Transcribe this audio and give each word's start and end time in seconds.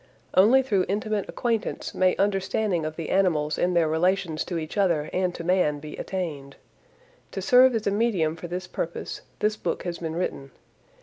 Only 0.33 0.63
through 0.63 0.85
intimate 0.87 1.29
acquaintance 1.29 1.93
may 1.93 2.15
understanding 2.15 2.85
of 2.87 2.95
the 2.95 3.09
animals 3.11 3.59
in 3.59 3.75
their 3.75 3.87
relations 3.87 4.43
to 4.45 4.57
each 4.57 4.75
other 4.75 5.11
and 5.13 5.35
to 5.35 5.43
man 5.43 5.77
be 5.79 5.95
attained. 5.95 6.55
To 7.33 7.39
serve 7.39 7.75
as 7.75 7.85
a 7.85 7.91
medium 7.91 8.35
for 8.35 8.47
this 8.47 8.65
purpose 8.65 9.21
this 9.41 9.55
book 9.55 9.83
has 9.83 9.99
been 9.99 10.15
written. 10.15 10.49